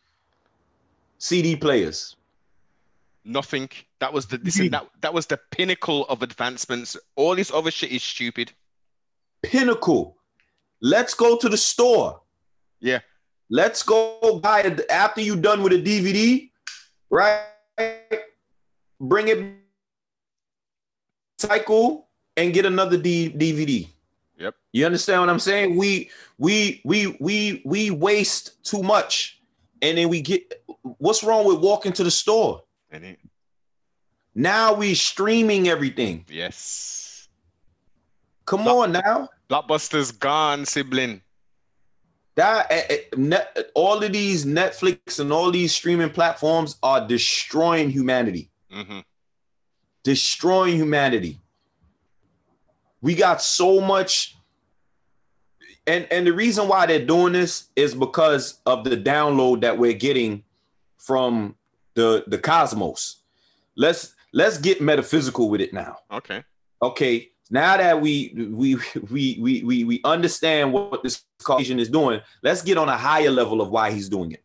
[1.19, 2.17] cd players
[3.27, 3.69] Nothing.
[3.99, 6.97] That was the listen, that that was the pinnacle of advancements.
[7.17, 8.53] All this other shit is stupid.
[9.43, 10.17] pinnacle.
[10.81, 12.21] Let's go to the store.
[12.79, 13.01] Yeah.
[13.51, 16.51] Let's go buy it after you're done with a DVD,
[17.11, 17.43] right?
[19.01, 19.57] Bring it
[21.39, 22.06] cycle
[22.37, 23.89] and get another D- DVD.
[24.39, 24.55] Yep.
[24.73, 25.77] You understand what I'm saying?
[25.77, 29.41] We we we we we waste too much
[29.83, 30.63] and then we get
[30.99, 32.63] what's wrong with walking to the store?
[32.91, 33.19] It,
[34.35, 36.25] Now we streaming everything.
[36.29, 37.29] yes.
[38.45, 39.29] Come But- on now.
[39.49, 41.23] Blockbuster's gone, sibling.
[42.35, 47.89] That eh, eh, net, all of these Netflix and all these streaming platforms are destroying
[47.91, 48.51] humanity.
[48.71, 48.99] Mm-hmm.
[50.05, 51.39] Destroying humanity.
[53.07, 54.37] We got so much,
[55.87, 59.93] and and the reason why they're doing this is because of the download that we're
[59.93, 60.43] getting
[60.99, 61.55] from
[61.95, 63.19] the the cosmos.
[63.77, 65.99] Let's let's get metaphysical with it now.
[66.11, 66.43] Okay.
[66.83, 68.75] okay now that we we
[69.09, 73.31] we we we, we understand what this Caucasian is doing let's get on a higher
[73.31, 74.43] level of why he's doing it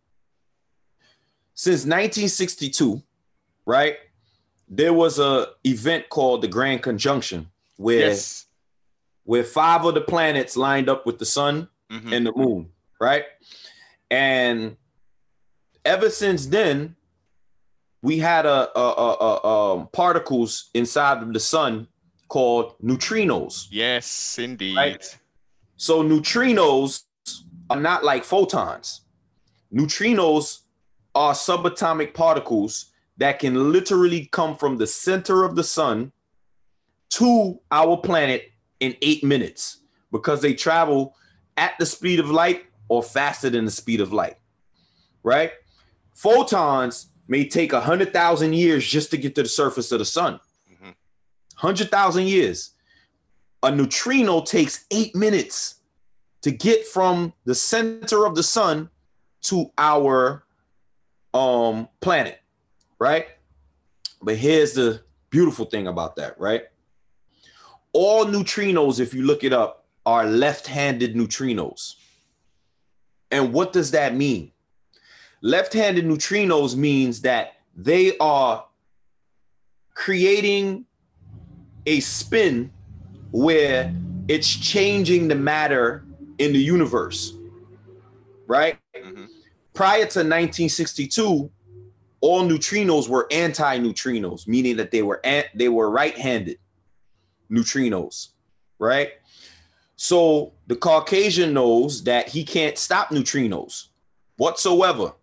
[1.56, 3.02] since 1962
[3.66, 3.98] right
[4.70, 8.46] there was a event called the grand conjunction where Yes.
[9.24, 12.14] Where five of the planets lined up with the sun Mhm.
[12.14, 13.26] and the moon, right?
[14.10, 14.78] And
[15.86, 16.96] ever since then,
[18.02, 21.88] we had a, a, a, a- um, particles inside of the sun
[22.30, 23.68] called neutrinos.
[23.70, 24.76] Yes, indeed.
[24.76, 25.18] Right.
[25.78, 27.04] So neutrinos
[27.70, 29.02] are not like photons.
[29.74, 30.60] Neutrinos
[31.14, 32.86] are subatomic particles
[33.18, 36.12] that can literally come from the center of the sun
[37.12, 38.51] to our planet
[38.82, 39.78] in eight minutes
[40.12, 41.16] because they travel
[41.56, 44.36] at the speed of light or faster than the speed of light.
[45.24, 45.52] Right?
[46.14, 50.06] Photons may take a hundred thousand years just to get to the surface of the
[50.06, 50.40] sun.
[50.70, 50.94] Mhm.
[51.56, 52.72] Hundred thousand years.
[53.64, 55.76] A neutrino takes eight minutes
[56.42, 58.90] to get from the center of the sun
[59.44, 60.44] to our
[61.34, 62.40] um planet,
[63.00, 63.28] right?
[64.22, 66.64] But here's the beautiful thing about that, right?
[67.94, 71.96] All neutrinos, if you look it up, are left-handed neutrinos.
[73.30, 74.52] And what does that mean?
[75.42, 78.66] Left-handed neutrinos means that they are
[79.94, 80.86] creating
[81.86, 82.72] a spin
[83.32, 83.94] where
[84.28, 86.06] it's changing the matter
[86.38, 87.34] in the universe,
[88.48, 88.78] right?
[88.96, 89.28] Mhm.
[89.74, 91.50] Prior to 1962,
[92.20, 96.60] all neutrinos were anti-neutrinos, meaning that they were an, they were right-handed
[97.52, 98.30] neutrinos,
[98.80, 99.12] right?
[99.96, 103.90] So the Caucasian knows that he can't stop neutrinos
[104.38, 105.14] whatsoever.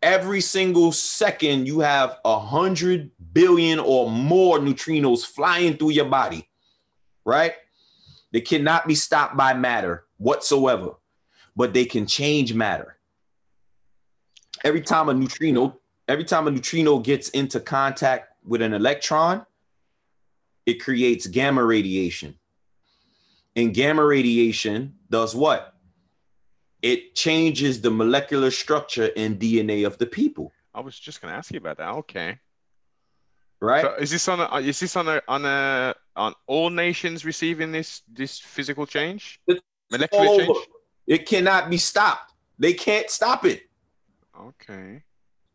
[0.00, 6.48] Every single second, you have a hundred billion or more neutrinos flying through your body,
[7.24, 7.54] right?
[8.32, 10.92] They cannot be stopped by matter whatsoever,
[11.56, 12.96] but they can change matter.
[14.64, 19.44] Every time a neutrino, every time a neutrino gets into contact with an electron,
[20.68, 22.34] it creates gamma radiation.
[23.56, 25.72] And gamma radiation does what?
[26.82, 30.52] It changes the molecular structure and DNA of the people.
[30.74, 31.88] I was just going to ask you about that.
[32.02, 32.38] Okay.
[33.62, 33.80] Right?
[33.80, 37.24] So is this on a, uh, is this on a on a on all nations
[37.24, 39.40] receiving this this physical change?
[39.46, 40.58] It's Molecular change?
[41.06, 42.34] It cannot be stopped.
[42.58, 43.62] They can't stop it.
[44.38, 45.02] Okay.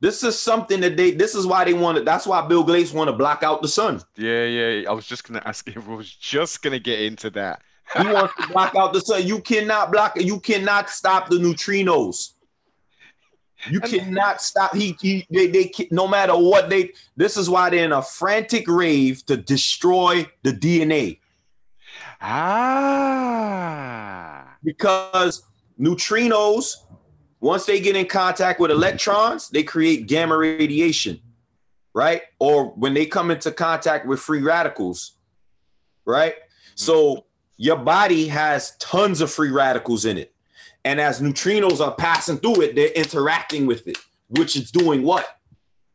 [0.04, 1.12] This is something that they.
[1.12, 2.04] This is why they want.
[2.04, 4.02] That's why Bill Gates want to block out the sun.
[4.18, 4.89] Yeah, yeah.
[4.89, 5.82] I was just gonna ask you.
[5.88, 7.62] I was just gonna get into that.
[7.98, 9.26] He wants to block out the sun.
[9.26, 10.26] You cannot block it.
[10.26, 12.34] You cannot stop the neutrinos.
[13.70, 14.76] You And- cannot stop.
[14.76, 16.92] He, he they, they no matter what they.
[17.16, 21.20] This is why they're in a frantic rave to destroy the DNA
[23.06, 24.58] Ah.
[24.66, 25.44] because
[25.80, 26.76] neutrinos,
[27.44, 31.20] once they get in contact with electrons, they create gamma radiation,
[31.94, 32.22] right?
[32.40, 35.18] Or when they come into contact with free radicals,
[36.06, 36.36] right?
[36.36, 36.72] Mm-hmm.
[36.76, 37.26] So
[37.58, 40.34] your body has tons of free radicals in it.
[40.86, 43.98] And as neutrinos are passing through it, they're interacting with it,
[44.30, 45.28] which is doing what?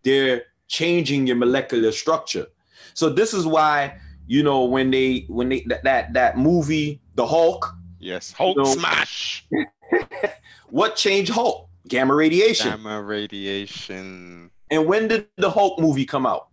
[0.03, 2.47] They're changing your molecular structure.
[2.93, 7.27] So this is why, you know, when they when they that that, that movie, The
[7.27, 8.33] Hulk, Yes.
[8.33, 8.65] Hulk No.
[8.65, 9.47] smash.
[10.69, 11.69] what changed Hulk?
[11.87, 12.71] Gamma radiation.
[12.71, 14.51] Gamma radiation.
[14.71, 16.49] And when did the Hulk movie come out?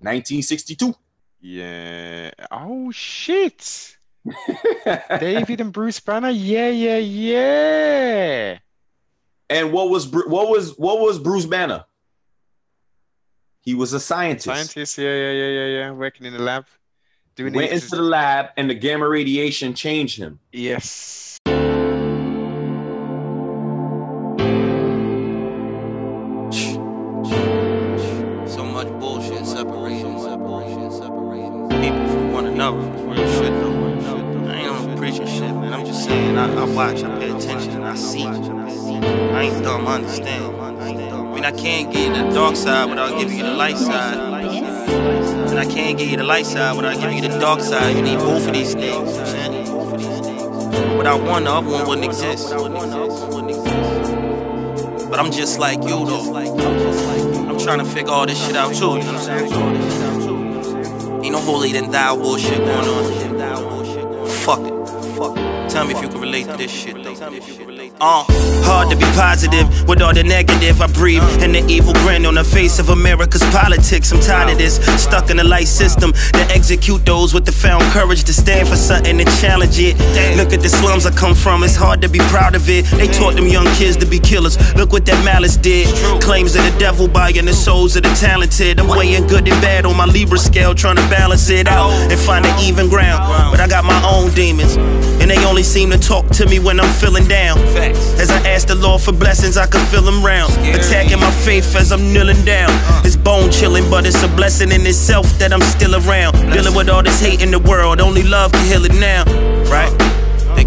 [0.00, 0.94] 1962.
[1.40, 2.30] Yeah.
[2.50, 3.96] Oh shit.
[5.20, 6.30] David and Bruce Banner.
[6.30, 8.58] Yeah, yeah, yeah.
[9.48, 11.84] and what was what was what was Bruce Banner?
[13.62, 14.44] He was a scientist.
[14.44, 14.98] Scientists.
[14.98, 15.90] Yeah, yeah, yeah, yeah, yeah.
[15.92, 16.66] Working in the lab.
[17.36, 20.40] Doing Went into the lab and the gamma radiation changed him.
[20.52, 21.38] Yes.
[36.40, 38.24] I, watch, I pay attention, and I see.
[38.24, 40.56] I ain't dumb, I understand.
[40.56, 44.16] I mean, I can't get you the dark side without giving you the light side.
[45.50, 47.94] And I can't give you the light side without giving you the dark side.
[47.94, 49.18] You need both of these things.
[50.96, 52.48] Without one, the other one wouldn't exist.
[55.10, 56.36] But I'm just like you, though.
[56.36, 59.52] I'm trying to figure all this shit out too, you know what I'm saying?
[61.22, 64.26] Ain't no holier than thou bullshit going on.
[64.26, 64.74] Fuck it.
[65.18, 65.49] Fuck it.
[65.70, 67.69] Tell me if you can relate to this shit though.
[68.02, 68.24] Uh,
[68.64, 72.34] hard to be positive with all the negative I breathe and the evil grin on
[72.36, 74.10] the face of America's politics.
[74.10, 77.82] I'm tired of this, stuck in the light system to execute those with the found
[77.92, 79.98] courage to stand for something and challenge it.
[80.38, 82.86] Look at the slums I come from, it's hard to be proud of it.
[82.86, 84.56] They taught them young kids to be killers.
[84.76, 85.86] Look what that malice did.
[86.22, 88.80] Claims of the devil buying the souls of the talented.
[88.80, 92.18] I'm weighing good and bad on my Libra scale, trying to balance it out and
[92.18, 93.28] find an even ground.
[93.52, 94.76] But I got my own demons,
[95.20, 97.58] and they only seem to talk to me when I'm feeling down.
[98.20, 100.52] As I ask the Lord for blessings, I can feel them round.
[100.74, 102.70] Attacking my faith as I'm kneeling down.
[102.70, 103.02] Uh.
[103.04, 106.32] It's bone chilling, but it's a blessing in itself that I'm still around.
[106.52, 109.24] Dealing with all this hate in the world, only love can heal it now.
[109.70, 109.90] Right?
[109.90, 110.19] Think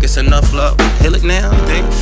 [0.04, 0.80] it's enough love?
[1.02, 1.52] Heal it now?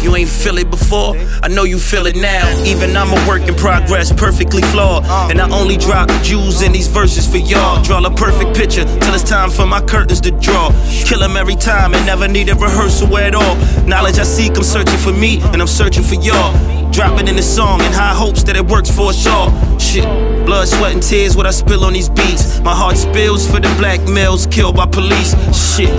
[0.02, 1.16] You ain't feel it before?
[1.44, 2.48] I know you feel it now.
[2.66, 5.06] Even I'm a work in progress, perfectly flawed.
[5.30, 7.82] And I only drop jewels in these verses for y'all.
[7.84, 10.70] Draw a perfect picture till it's time for my curtains to draw.
[11.06, 13.56] Kill them every time and never need a rehearsal at all.
[13.86, 16.52] Knowledge I seek, I'm searching for me and I'm searching for y'all.
[16.92, 19.50] Drop it in the song in high hopes that it works for us all.
[19.80, 20.04] Shit,
[20.46, 22.60] blood, sweat, and tears, what I spill on these beats.
[22.60, 25.32] My heart spills for the black males killed by police.
[25.56, 25.90] Shit,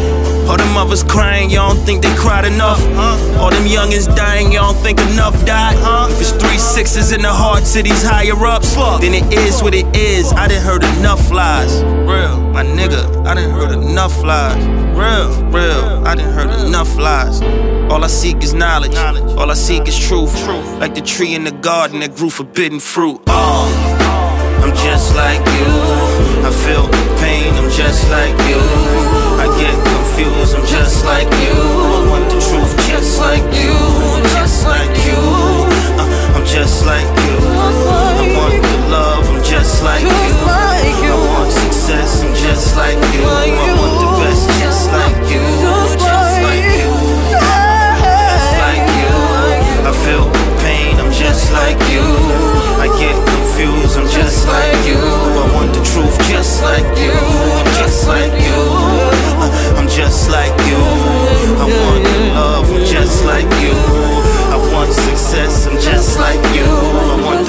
[0.53, 2.79] all them mothers crying, y'all don't think they cried enough.
[3.39, 5.79] All them youngins dying, y'all don't think enough died.
[6.11, 9.75] If it's three sixes in the hearts of these higher ups, then it is what
[9.75, 10.31] it is.
[10.35, 11.83] I done heard enough lies.
[11.83, 14.63] Real, my nigga, I done heard enough lies.
[14.95, 17.41] Real, real, I done heard enough lies.
[17.91, 18.95] All I seek is knowledge.
[19.39, 20.35] All I seek is truth.
[20.81, 23.23] Like the tree in the garden that grew forbidden fruit.
[23.27, 26.12] Oh, I'm just like you.
[26.43, 26.91] I feel
[27.23, 28.59] pain, I'm just like you.
[29.39, 31.55] I get confused, I'm just like you.
[31.55, 33.79] I want the truth just like you,
[34.35, 35.23] just like you.
[36.03, 37.39] Uh, I'm just like you.
[37.47, 40.11] I want the love, I'm just like you.
[40.11, 43.23] I want success, I'm just like you.
[43.23, 43.47] I
[43.79, 45.47] want the best, just like you,
[45.95, 46.91] just like you.
[47.39, 49.15] Just like you.
[49.87, 50.27] I feel
[50.59, 52.03] pain, I'm just like you.
[52.83, 53.92] I get confused
[54.23, 55.03] just like you.
[55.43, 57.15] I want the truth just like you,
[57.79, 58.61] just like you.
[59.79, 60.83] I'm just like you.
[61.63, 63.75] I want the love, just like you.
[64.55, 66.71] I want success, I'm just like you.
[67.13, 67.42] I want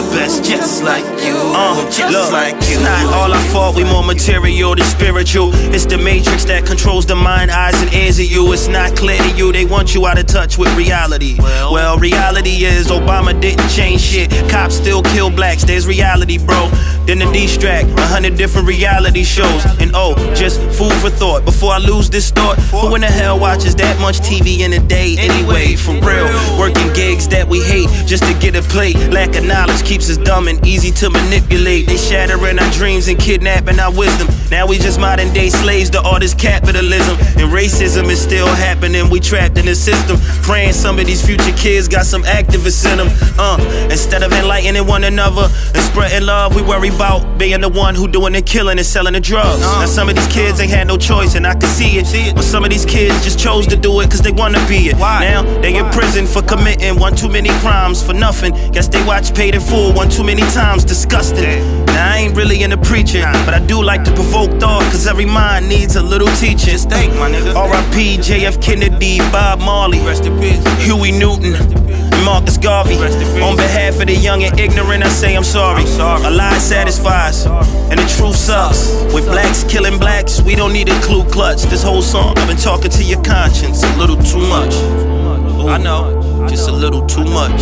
[1.56, 2.80] uh, just look, like you.
[2.84, 5.52] Not all I fought, we more material than spiritual.
[5.74, 8.52] It's the matrix that controls the mind, eyes, and ears of you.
[8.52, 11.38] It's not clear to you, they want you out of touch with reality.
[11.40, 14.32] Well, well reality is Obama didn't change shit.
[14.50, 16.70] Cops still kill blacks, there's reality, bro.
[17.06, 19.66] Then the distract, a hundred different reality shows.
[19.82, 21.44] And oh, just food for thought.
[21.44, 24.80] Before I lose this thought, who in the hell watches that much TV in a
[24.80, 25.76] day anyway?
[25.76, 28.96] For real, working gigs that we hate just to get a plate.
[29.12, 31.88] Lack of knowledge keeps us dumb and easy to manipulate.
[31.88, 34.30] They shattering our dreams and kidnapping our wisdom.
[34.50, 37.18] Now we just modern day slaves to all this capitalism.
[37.36, 39.10] And racism is still happening.
[39.10, 40.18] We trapped in the system.
[40.44, 43.10] Praying some of these future kids got some activists in them.
[43.38, 43.60] Uh,
[43.92, 48.08] instead of enlightening one another and spreading love, we worry about being the one who
[48.08, 49.62] doing the killing and selling the drugs.
[49.64, 49.82] Uh.
[49.82, 52.36] Now some of these kids ain't had no choice, and I can see it.
[52.36, 54.98] But some of these kids just chose to do it cause they wanna be it.
[54.98, 58.54] Now they in prison for committing one too many crimes for nothing.
[58.72, 60.84] Guess they watch Paid in Full one too many times.
[60.84, 61.86] Disgusting.
[61.88, 65.26] Now I ain't really into preaching, but I do like to provoke thought, cause every
[65.26, 66.78] mind needs a little teaching.
[66.78, 67.56] Think, my nigga.
[67.56, 68.18] R.I.P.
[68.18, 68.62] J.F.
[68.62, 70.64] Kennedy, Bob Marley, Rest in peace.
[70.86, 72.13] Huey Newton.
[72.24, 72.96] Marcus Garvey.
[73.42, 75.82] On behalf of the young and ignorant, I say I'm sorry.
[75.82, 76.26] I'm sorry.
[76.26, 78.92] A lie satisfies, and the truth sucks.
[79.14, 81.64] With blacks killing blacks, we don't need a Ku Klux.
[81.66, 84.74] This whole song, I've been talking to your conscience a little too much.
[84.76, 87.62] Ooh, I know, just a little too much.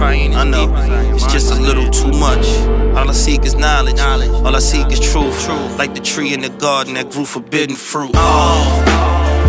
[0.00, 0.72] I know,
[1.14, 2.46] it's just a little too much.
[2.96, 4.00] All I seek is knowledge.
[4.00, 5.48] All I seek is truth.
[5.78, 8.12] Like the tree in the garden that grew forbidden fruit.
[8.14, 8.84] Oh,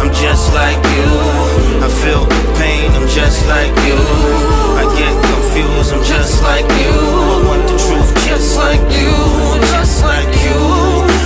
[0.01, 1.60] I'm just like you.
[1.81, 2.25] I feel
[2.61, 3.97] pain, I'm just like you.
[4.77, 6.93] I get confused, I'm just like you.
[6.93, 9.11] I want the truth just like you.
[9.73, 10.61] Just like you.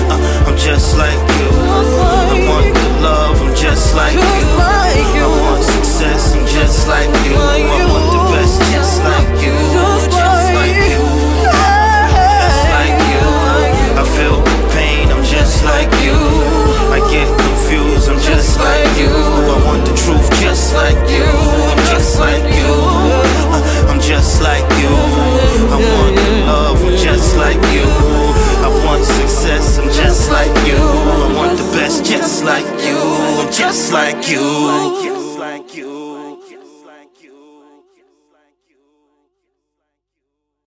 [0.07, 1.51] Uh, I'm just like you.
[1.51, 4.21] I want the love, I'm just like you.
[4.23, 7.35] I want success, I'm just like you.
[7.35, 7.59] I
[7.91, 9.55] want the best, just like you.
[9.75, 11.03] Just like you.
[12.39, 13.27] Just like you.
[13.99, 14.39] I feel
[14.71, 16.94] pain, I'm just like you.
[17.55, 19.07] Confused, I'm just like you.
[19.07, 21.23] I want the truth, just like you.
[21.23, 22.73] I'm just like you.
[23.87, 24.91] I'm just like you.
[25.71, 27.87] I want the love, I'm just like you.
[28.59, 30.75] I want success, I'm just like you.
[30.75, 32.99] I want the best, just like you.
[33.39, 35.14] I'm just like you.